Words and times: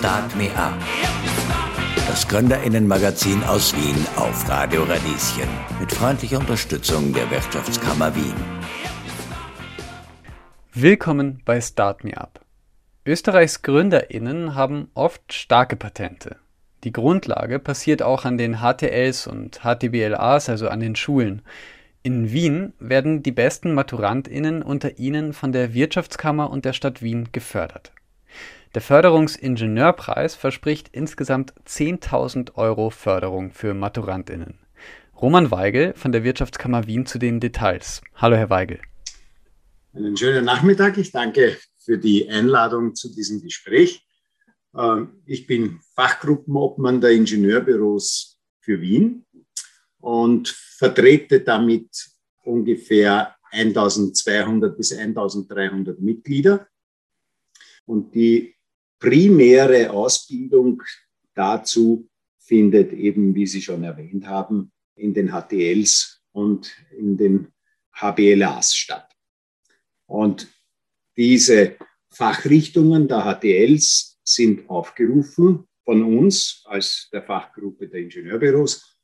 Start 0.00 0.34
Me 0.34 0.48
Up. 0.56 0.72
Das 2.08 2.26
Gründerinnenmagazin 2.26 3.44
aus 3.44 3.76
Wien 3.76 4.06
auf 4.16 4.48
Radio 4.48 4.84
Radieschen. 4.84 5.46
Mit 5.78 5.92
freundlicher 5.92 6.38
Unterstützung 6.38 7.12
der 7.12 7.30
Wirtschaftskammer 7.30 8.16
Wien. 8.16 8.32
Willkommen 10.72 11.42
bei 11.44 11.60
Start 11.60 12.02
Me 12.02 12.16
Up. 12.16 12.40
Österreichs 13.04 13.60
GründerInnen 13.60 14.54
haben 14.54 14.88
oft 14.94 15.34
starke 15.34 15.76
Patente. 15.76 16.36
Die 16.82 16.92
Grundlage 16.92 17.58
passiert 17.58 18.00
auch 18.00 18.24
an 18.24 18.38
den 18.38 18.60
HTLs 18.60 19.26
und 19.26 19.60
HTBLAs, 19.64 20.48
also 20.48 20.70
an 20.70 20.80
den 20.80 20.96
Schulen. 20.96 21.42
In 22.02 22.32
Wien 22.32 22.72
werden 22.78 23.22
die 23.22 23.32
besten 23.32 23.74
MaturantInnen 23.74 24.62
unter 24.62 24.98
ihnen 24.98 25.34
von 25.34 25.52
der 25.52 25.74
Wirtschaftskammer 25.74 26.48
und 26.48 26.64
der 26.64 26.72
Stadt 26.72 27.02
Wien 27.02 27.28
gefördert. 27.32 27.92
Der 28.72 28.82
Förderungsingenieurpreis 28.82 30.36
verspricht 30.36 30.90
insgesamt 30.92 31.52
10.000 31.66 32.54
Euro 32.54 32.90
Förderung 32.90 33.50
für 33.50 33.74
MaturantInnen. 33.74 34.60
Roman 35.20 35.50
Weigel 35.50 35.92
von 35.94 36.12
der 36.12 36.22
Wirtschaftskammer 36.22 36.86
Wien 36.86 37.04
zu 37.04 37.18
den 37.18 37.40
Details. 37.40 38.00
Hallo, 38.14 38.36
Herr 38.36 38.48
Weigel. 38.48 38.78
Einen 39.92 40.16
schönen 40.16 40.44
Nachmittag. 40.44 40.98
Ich 40.98 41.10
danke 41.10 41.58
für 41.78 41.98
die 41.98 42.30
Einladung 42.30 42.94
zu 42.94 43.12
diesem 43.12 43.42
Gespräch. 43.42 44.06
Ähm, 44.78 45.20
ich 45.26 45.48
bin 45.48 45.80
Fachgruppenobmann 45.96 47.00
der 47.00 47.10
Ingenieurbüros 47.10 48.38
für 48.60 48.80
Wien 48.80 49.26
und 49.98 50.48
vertrete 50.48 51.40
damit 51.40 51.88
ungefähr 52.44 53.34
1200 53.50 54.76
bis 54.76 54.96
1300 54.96 55.98
Mitglieder. 55.98 56.68
Und 57.84 58.14
die 58.14 58.54
primäre 59.00 59.90
Ausbildung 59.90 60.82
dazu 61.34 62.08
findet 62.38 62.92
eben, 62.92 63.34
wie 63.34 63.46
Sie 63.46 63.62
schon 63.62 63.82
erwähnt 63.82 64.26
haben, 64.26 64.70
in 64.94 65.14
den 65.14 65.32
HTLs 65.32 66.22
und 66.32 66.76
in 66.96 67.16
den 67.16 67.48
HBLAs 67.92 68.74
statt. 68.74 69.10
Und 70.06 70.48
diese 71.16 71.76
Fachrichtungen 72.10 73.08
der 73.08 73.24
HTLs 73.24 74.18
sind 74.22 74.68
aufgerufen 74.68 75.66
von 75.84 76.18
uns 76.18 76.62
als 76.66 77.08
der 77.12 77.22
Fachgruppe 77.22 77.88
der 77.88 78.00
Ingenieurbüros 78.00 78.98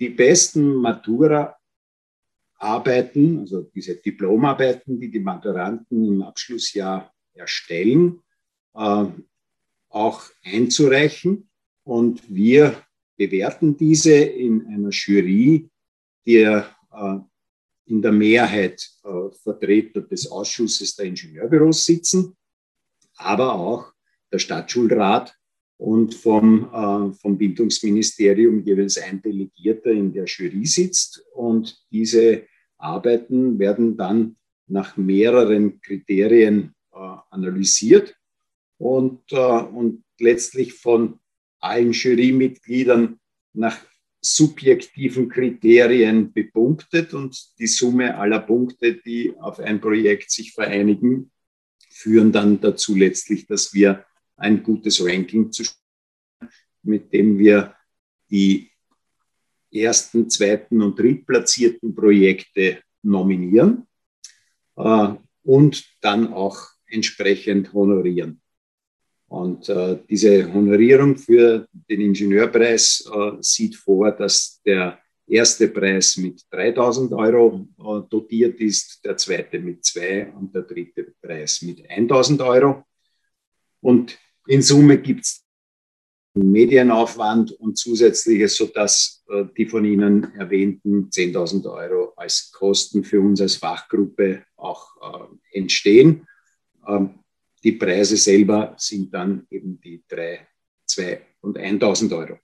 die 0.00 0.10
besten 0.10 0.74
Matura-Arbeiten, 0.74 3.38
also 3.38 3.62
diese 3.62 3.96
Diplomarbeiten, 3.96 4.98
die 4.98 5.10
die 5.10 5.20
Maturanten 5.20 6.04
im 6.04 6.22
Abschlussjahr 6.22 7.12
erstellen, 7.34 8.20
äh, 8.74 9.04
auch 9.88 10.22
einzureichen. 10.44 11.48
Und 11.84 12.22
wir 12.32 12.82
bewerten 13.16 13.76
diese 13.76 14.14
in 14.14 14.66
einer 14.66 14.90
Jury, 14.90 15.68
die 16.24 16.36
äh, 16.42 16.62
in 17.86 18.00
der 18.00 18.12
Mehrheit 18.12 18.88
äh, 19.04 19.30
Vertreter 19.42 20.02
des 20.02 20.30
Ausschusses 20.30 20.94
der 20.96 21.06
Ingenieurbüros 21.06 21.84
sitzen, 21.84 22.36
aber 23.16 23.54
auch 23.54 23.92
der 24.32 24.38
Stadtschulrat 24.38 25.36
und 25.76 26.14
vom, 26.14 26.70
äh, 26.72 27.12
vom 27.14 27.36
Bildungsministerium 27.36 28.62
jeweils 28.64 28.98
ein 28.98 29.20
Delegierter 29.20 29.90
in 29.90 30.12
der 30.12 30.24
Jury 30.24 30.64
sitzt. 30.64 31.24
Und 31.34 31.76
diese 31.90 32.46
Arbeiten 32.78 33.58
werden 33.58 33.96
dann 33.96 34.36
nach 34.68 34.96
mehreren 34.96 35.80
Kriterien 35.80 36.74
äh, 36.92 37.16
analysiert 37.30 38.16
und, 38.82 39.30
äh, 39.30 39.36
und 39.36 40.02
letztlich 40.18 40.74
von 40.74 41.20
allen 41.60 41.92
Jurymitgliedern 41.92 43.20
nach 43.52 43.78
subjektiven 44.20 45.28
Kriterien 45.28 46.32
bepunktet 46.32 47.14
und 47.14 47.58
die 47.60 47.68
Summe 47.68 48.16
aller 48.16 48.40
Punkte, 48.40 48.94
die 48.94 49.34
auf 49.38 49.60
ein 49.60 49.80
Projekt 49.80 50.32
sich 50.32 50.52
vereinigen, 50.52 51.30
führen 51.90 52.32
dann 52.32 52.60
dazu 52.60 52.96
letztlich, 52.96 53.46
dass 53.46 53.72
wir 53.72 54.04
ein 54.36 54.64
gutes 54.64 55.04
Ranking 55.04 55.52
zu 55.52 55.64
mit 56.84 57.12
dem 57.12 57.38
wir 57.38 57.76
die 58.28 58.68
ersten, 59.70 60.28
zweiten 60.28 60.82
und 60.82 60.98
drittplatzierten 60.98 61.94
Projekte 61.94 62.82
nominieren 63.02 63.86
äh, 64.74 65.14
und 65.44 65.84
dann 66.00 66.32
auch 66.32 66.58
entsprechend 66.86 67.72
honorieren. 67.72 68.41
Und 69.32 69.66
äh, 69.70 69.98
diese 70.10 70.52
Honorierung 70.52 71.16
für 71.16 71.66
den 71.88 72.02
Ingenieurpreis 72.02 73.10
äh, 73.10 73.30
sieht 73.40 73.76
vor, 73.76 74.10
dass 74.12 74.60
der 74.66 74.98
erste 75.26 75.68
Preis 75.68 76.18
mit 76.18 76.42
3000 76.50 77.14
Euro 77.14 77.66
äh, 77.78 78.06
dotiert 78.10 78.60
ist, 78.60 79.02
der 79.02 79.16
zweite 79.16 79.58
mit 79.58 79.86
zwei 79.86 80.30
und 80.38 80.54
der 80.54 80.64
dritte 80.64 81.14
Preis 81.22 81.62
mit 81.62 81.82
1000 81.88 82.42
Euro. 82.42 82.84
Und 83.80 84.18
in 84.48 84.60
Summe 84.60 84.98
gibt 84.98 85.24
es 85.24 85.46
Medienaufwand 86.34 87.52
und 87.52 87.78
zusätzliches, 87.78 88.54
sodass 88.54 89.24
äh, 89.30 89.46
die 89.56 89.64
von 89.64 89.86
Ihnen 89.86 90.34
erwähnten 90.34 91.08
10.000 91.08 91.72
Euro 91.72 92.12
als 92.16 92.52
Kosten 92.52 93.02
für 93.02 93.22
uns 93.22 93.40
als 93.40 93.56
Fachgruppe 93.56 94.44
auch 94.56 94.88
äh, 95.00 95.58
entstehen. 95.58 96.26
Ähm, 96.86 97.21
die 97.62 97.72
Preise 97.72 98.16
selber 98.16 98.74
sind 98.76 99.12
dann 99.14 99.46
eben 99.50 99.80
die 99.80 100.02
3, 100.08 100.46
2 100.86 101.26
und 101.40 101.58
1.000 101.58 102.16
Euro. 102.16 102.38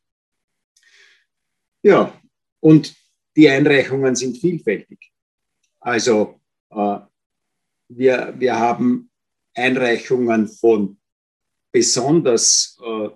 Ja, 1.82 2.12
und 2.60 2.94
die 3.36 3.48
Einreichungen 3.48 4.14
sind 4.16 4.38
vielfältig. 4.38 5.12
Also 5.80 6.40
äh, 6.70 6.98
wir, 7.88 8.34
wir 8.36 8.58
haben 8.58 9.10
Einreichungen 9.54 10.48
von 10.48 10.98
besonders 11.72 12.78
äh, 12.84 13.08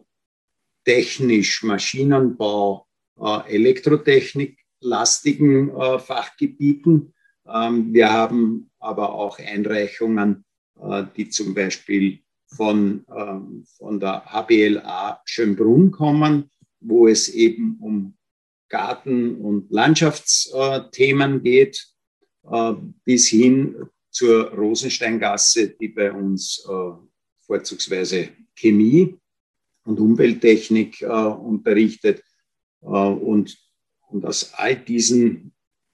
technisch 0.85 1.63
Maschinenbau, 1.63 2.87
äh, 3.21 3.55
Elektrotechnik 3.55 4.59
lastigen 4.81 5.71
äh, 5.71 5.99
Fachgebieten. 5.99 7.15
Ähm, 7.47 7.93
wir 7.93 8.13
haben 8.13 8.71
aber 8.79 9.13
auch 9.15 9.39
Einreichungen, 9.39 10.45
die 11.17 11.29
zum 11.29 11.55
Beispiel 11.55 12.19
von, 12.47 13.05
ähm, 13.17 13.65
von 13.79 14.01
der 14.01 14.25
HBLA 14.27 15.21
Schönbrunn 15.25 15.91
kommen, 15.91 16.51
wo 16.81 17.07
es 17.07 17.29
eben 17.29 17.77
um 17.81 18.15
Garten- 18.69 19.37
und 19.37 19.71
Landschaftsthemen 19.71 21.43
geht, 21.43 21.87
bis 23.05 23.29
hin 23.29 23.77
zur 24.11 24.51
Rosensteingasse, 24.51 25.77
die 25.79 25.89
bei 25.89 26.11
uns 26.11 26.67
vorzugsweise 27.47 28.31
Chemie 28.55 29.19
und 29.85 30.01
Umwelttechnik 30.01 31.03
äh, 31.03 31.07
unterrichtet. 31.07 32.23
Äh, 32.83 32.87
und, 32.87 33.57
und 34.09 34.25
aus 34.25 34.53
all 34.55 34.77
diesen, 34.77 35.53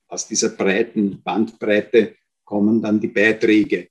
aus 0.09 0.27
dieser 0.29 0.51
breiten 0.51 1.23
Bandbreite 1.23 2.17
kommen 2.45 2.81
dann 2.83 3.01
die 3.01 3.09
Beiträge. 3.09 3.89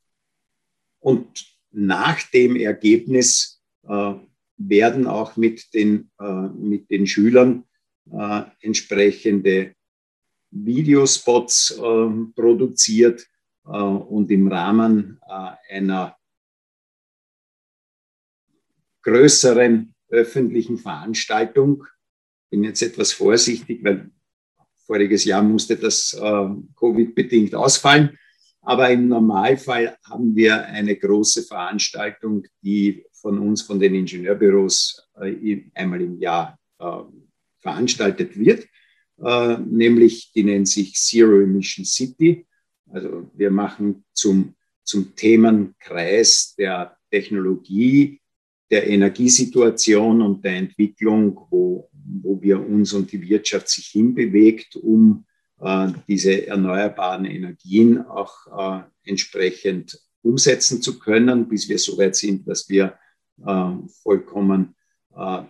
Und 0.99 1.45
nach 1.71 2.21
dem 2.31 2.55
Ergebnis 2.55 3.61
äh, 3.87 4.13
werden 4.57 5.07
auch 5.07 5.37
mit 5.37 5.73
den, 5.73 6.09
äh, 6.19 6.47
mit 6.47 6.89
den 6.89 7.07
Schülern 7.07 7.63
äh, 8.11 8.43
entsprechende 8.61 9.75
Videospots 10.51 11.71
äh, 11.71 12.31
produziert 12.35 13.27
und 13.69 14.31
im 14.31 14.47
Rahmen 14.47 15.19
einer 15.69 16.15
größeren 19.01 19.93
öffentlichen 20.07 20.77
Veranstaltung. 20.77 21.83
Bin 22.49 22.63
jetzt 22.63 22.81
etwas 22.81 23.11
vorsichtig, 23.11 23.83
weil 23.83 24.09
voriges 24.85 25.25
Jahr 25.25 25.43
musste 25.43 25.75
das 25.75 26.13
äh, 26.13 26.49
Covid-bedingt 26.79 27.53
ausfallen. 27.53 28.17
Aber 28.67 28.89
im 28.89 29.07
Normalfall 29.07 29.97
haben 30.03 30.35
wir 30.35 30.65
eine 30.65 30.97
große 30.97 31.43
Veranstaltung, 31.43 32.45
die 32.61 33.05
von 33.13 33.39
uns, 33.39 33.61
von 33.61 33.79
den 33.79 33.95
Ingenieurbüros, 33.95 35.07
äh, 35.21 35.61
einmal 35.73 36.01
im 36.01 36.19
Jahr 36.19 36.59
äh, 36.77 36.99
veranstaltet 37.59 38.37
wird. 38.37 38.67
Äh, 39.23 39.57
nämlich, 39.59 40.33
die 40.33 40.43
nennt 40.43 40.67
sich 40.67 40.95
Zero 40.95 41.39
Emission 41.39 41.85
City. 41.85 42.45
Also 42.91 43.31
wir 43.35 43.51
machen 43.51 44.03
zum, 44.11 44.53
zum 44.83 45.15
Themenkreis 45.15 46.53
der 46.57 46.97
Technologie, 47.09 48.19
der 48.69 48.85
Energiesituation 48.85 50.21
und 50.21 50.43
der 50.43 50.57
Entwicklung, 50.57 51.39
wo, 51.49 51.89
wo 51.93 52.41
wir 52.41 52.59
uns 52.59 52.91
und 52.91 53.13
die 53.13 53.21
Wirtschaft 53.21 53.69
sich 53.69 53.85
hinbewegt, 53.85 54.75
um 54.75 55.23
diese 56.07 56.45
erneuerbaren 56.45 57.25
Energien 57.25 58.05
auch 58.05 58.35
äh, 58.47 59.09
entsprechend 59.09 59.99
umsetzen 60.21 60.81
zu 60.81 60.99
können, 60.99 61.47
bis 61.47 61.67
wir 61.67 61.79
so 61.79 61.97
weit 61.97 62.15
sind, 62.15 62.47
dass 62.47 62.69
wir 62.69 62.97
äh, 63.45 63.71
vollkommen 64.03 64.75
äh, 65.15 65.43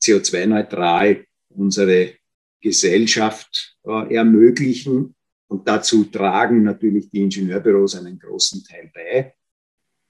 CO2-neutral 0.00 1.24
unsere 1.50 2.14
Gesellschaft 2.60 3.76
äh, 3.84 4.14
ermöglichen. 4.14 5.14
Und 5.48 5.66
dazu 5.66 6.04
tragen 6.04 6.62
natürlich 6.62 7.10
die 7.10 7.22
Ingenieurbüros 7.22 7.96
einen 7.96 8.18
großen 8.18 8.62
Teil 8.64 8.90
bei, 8.94 9.34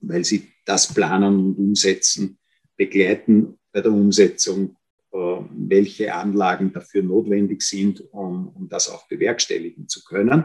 weil 0.00 0.24
sie 0.24 0.52
das 0.64 0.92
planen 0.92 1.38
und 1.38 1.58
umsetzen, 1.58 2.38
begleiten 2.76 3.58
bei 3.72 3.80
der 3.80 3.92
Umsetzung, 3.92 4.76
äh, 5.12 5.40
welche 5.70 6.14
Anlagen 6.14 6.72
dafür 6.72 7.02
notwendig 7.02 7.62
sind, 7.62 8.00
um, 8.12 8.48
um 8.48 8.68
das 8.68 8.90
auch 8.90 9.08
bewerkstelligen 9.08 9.88
zu 9.88 10.04
können. 10.04 10.44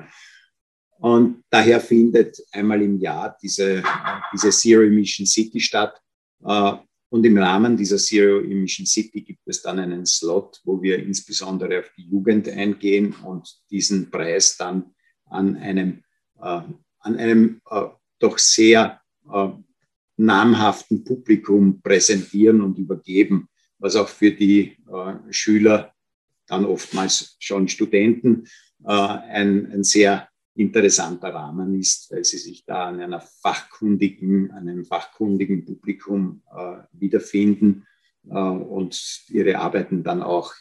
Und 0.97 1.43
daher 1.49 1.81
findet 1.81 2.41
einmal 2.51 2.81
im 2.81 2.97
Jahr 2.99 3.37
diese, 3.41 3.83
diese 4.31 4.51
Zero 4.51 4.83
Emission 4.83 5.25
City 5.25 5.59
statt. 5.59 5.99
Äh, 6.45 6.73
und 7.09 7.25
im 7.25 7.37
Rahmen 7.37 7.75
dieser 7.75 7.97
Zero 7.97 8.39
Emission 8.39 8.85
City 8.85 9.21
gibt 9.21 9.41
es 9.45 9.61
dann 9.61 9.79
einen 9.79 10.05
Slot, 10.05 10.61
wo 10.63 10.81
wir 10.81 10.99
insbesondere 10.99 11.79
auf 11.79 11.91
die 11.97 12.07
Jugend 12.07 12.47
eingehen 12.47 13.13
und 13.23 13.47
diesen 13.69 14.09
Preis 14.09 14.57
dann 14.57 14.93
an 15.25 15.57
einem, 15.57 16.03
äh, 16.41 16.61
an 16.99 17.15
einem 17.17 17.61
äh, 17.69 17.87
doch 18.19 18.37
sehr 18.37 19.01
namhaften 20.17 21.03
Publikum 21.03 21.81
präsentieren 21.81 22.61
und 22.61 22.77
übergeben, 22.77 23.49
was 23.85 23.95
auch 23.95 24.09
für 24.09 24.31
die 24.31 24.77
äh, 24.91 25.13
Schüler, 25.29 25.93
dann 26.47 26.65
oftmals 26.65 27.37
schon 27.39 27.67
Studenten, 27.67 28.45
äh, 28.83 28.91
ein, 28.91 29.71
ein 29.71 29.83
sehr 29.83 30.27
interessanter 30.55 31.33
Rahmen 31.33 31.79
ist, 31.79 32.11
weil 32.11 32.23
sie 32.23 32.39
sich 32.39 32.65
da 32.65 32.87
an 32.87 32.99
einer 32.99 33.21
fachkundigen, 33.21 34.51
einem 34.51 34.85
fachkundigen 34.85 35.65
Publikum 35.65 36.41
äh, 36.51 36.77
wiederfinden 36.93 37.85
äh, 38.27 38.33
und 38.33 39.23
ihre 39.29 39.59
Arbeiten 39.59 40.03
dann 40.03 40.23
auch 40.23 40.51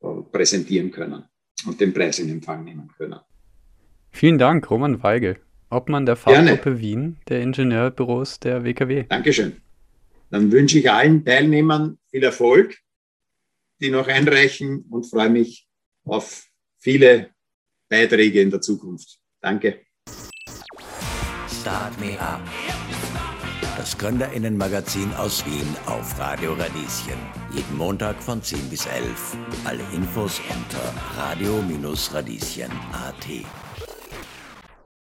äh, 0.00 0.08
präsentieren 0.32 0.90
können 0.90 1.24
und 1.66 1.80
den 1.80 1.94
Preis 1.94 2.18
in 2.18 2.30
Empfang 2.30 2.64
nehmen 2.64 2.88
können. 2.96 3.20
Vielen 4.10 4.38
Dank, 4.38 4.68
Roman 4.70 5.04
Weigel, 5.04 5.36
Obmann 5.70 6.04
der 6.04 6.16
Fachgruppe 6.16 6.80
Wien 6.80 7.18
der 7.28 7.42
Ingenieurbüros 7.42 8.40
der 8.40 8.64
WKW. 8.64 9.04
Dankeschön. 9.08 9.52
Dann 10.30 10.50
wünsche 10.50 10.80
ich 10.80 10.90
allen 10.90 11.24
Teilnehmern 11.24 11.98
viel 12.12 12.22
Erfolg, 12.22 12.78
die 13.80 13.90
noch 13.90 14.06
einreichen 14.06 14.84
und 14.90 15.10
freue 15.10 15.30
mich 15.30 15.66
auf 16.04 16.46
viele 16.78 17.30
Beiträge 17.88 18.42
in 18.42 18.50
der 18.50 18.60
Zukunft. 18.60 19.18
Danke. 19.40 19.80
Start 21.60 21.98
Me 22.00 22.20
Up. 22.20 22.42
Das 23.76 23.96
Gründerinnenmagazin 23.96 25.14
aus 25.14 25.46
Wien 25.46 25.76
auf 25.86 26.18
Radio 26.18 26.52
Radieschen. 26.52 27.16
Jeden 27.54 27.76
Montag 27.76 28.20
von 28.22 28.42
10 28.42 28.68
bis 28.68 28.84
11. 28.86 29.36
Alle 29.64 29.82
Infos 29.94 30.40
unter 30.50 30.92
radio-radieschen.at. 31.16 33.71